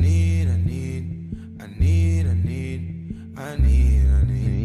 [0.00, 1.04] need, I need,
[1.60, 4.63] I need, I need, I need, I need.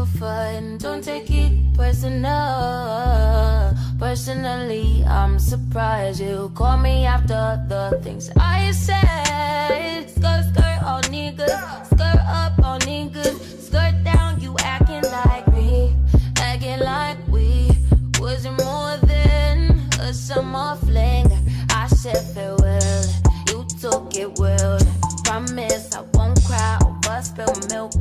[0.00, 3.74] For fun, don't take it personal.
[3.98, 10.08] Personally, I'm surprised you call me after the things I said.
[10.08, 11.86] Skirt, skirt, all niggas.
[11.86, 13.36] Skirt up, all niggas.
[13.66, 15.94] Skirt down, you acting like me.
[16.36, 17.70] Acting like we
[18.18, 21.26] wasn't more than a summer fling.
[21.70, 23.04] I said farewell,
[23.48, 24.78] you took it well.
[25.24, 27.92] Promise I won't cry over spilled milk.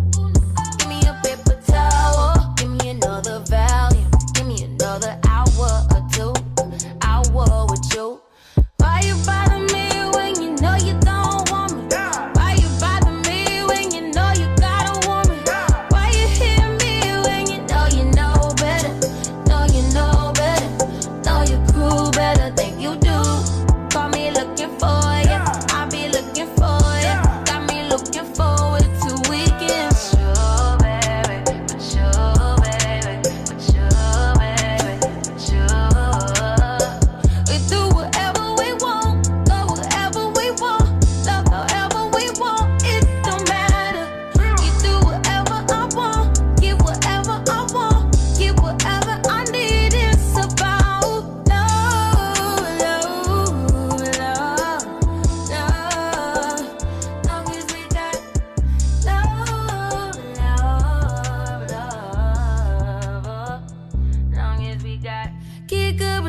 [3.19, 5.19] Another volume, give me another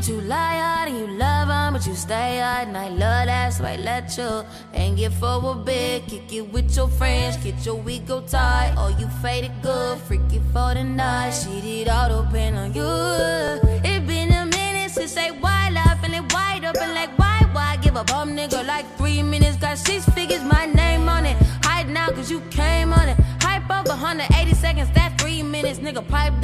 [0.00, 2.68] but you lie hard and you love on, but you stay hard.
[2.68, 6.06] And I love that, so I let you and get for a bit.
[6.06, 8.72] Kick it with your friends, get your ego tight.
[8.78, 11.32] Oh, you faded good, freaky for the night.
[11.32, 12.82] She did all depend on you.
[13.84, 17.96] It been a minute since they wild up they wide open like why, why give
[17.96, 19.58] a bum nigga like three minutes?
[19.58, 21.36] Got six figures, my name on it.
[21.62, 23.18] Hide now, cause you came on it.
[23.42, 26.39] Hype up 180 seconds, that three minutes, nigga, pipe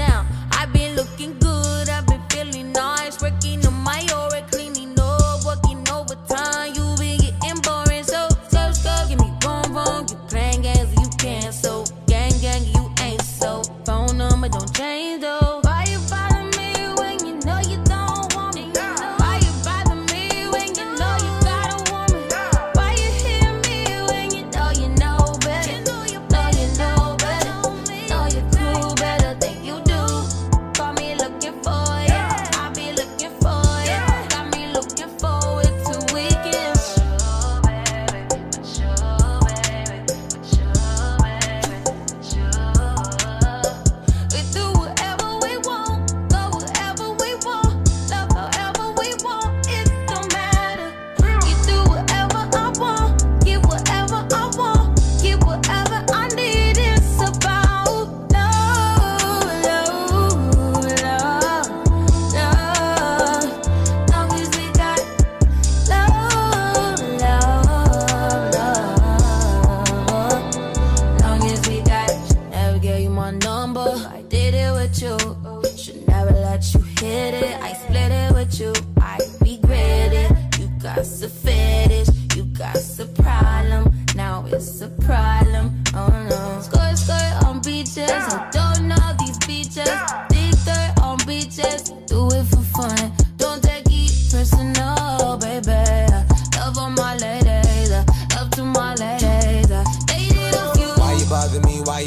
[14.49, 15.46] don't change, though.
[73.97, 75.17] I did it with you.
[75.77, 77.63] Should never let you hit it.
[77.63, 78.73] I split it with you.
[79.01, 80.59] I regret it.
[80.59, 82.09] You got a fetish.
[82.37, 83.93] You got a problem.
[84.15, 85.83] Now it's a problem.
[85.95, 86.06] Oh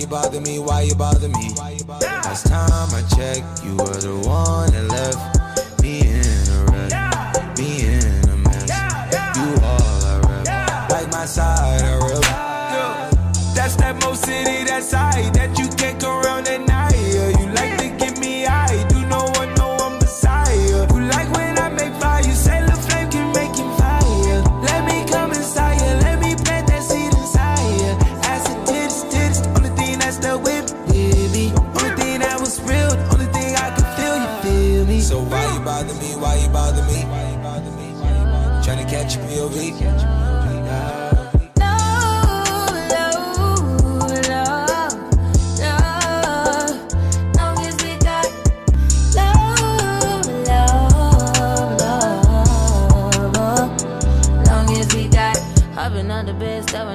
[0.10, 0.60] bother me?
[0.60, 1.54] Why you bother me?
[2.02, 7.86] Last time I checked, you were the one that left me in a wreck, me
[7.86, 8.70] in a mess.
[9.38, 12.24] You all I rep, like my side I rep.
[13.54, 15.34] That's that Mo City, that side
[39.10, 39.80] catch me a beat.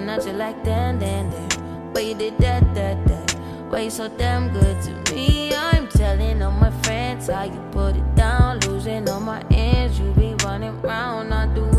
[0.05, 1.93] Not you like that, then, then.
[1.93, 3.33] But you did that, that, that.
[3.69, 5.53] Why you so damn good to me?
[5.53, 9.99] I'm telling all my friends how you put it down, losing all my ends.
[9.99, 11.74] You be running round, I do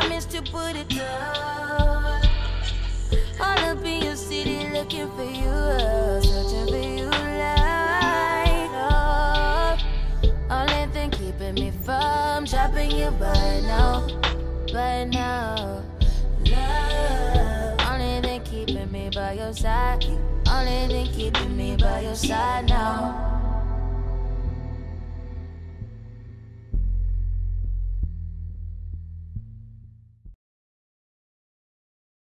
[0.00, 2.22] promised to put it down.
[3.40, 9.80] All up in your city looking for you, searching for you like love.
[10.50, 14.06] Only thing keeping me from dropping you by now,
[14.72, 15.82] by now.
[16.46, 17.80] Love.
[17.90, 20.04] Only thing keeping me by your side.
[20.50, 23.39] Only thing keeping me by your side now.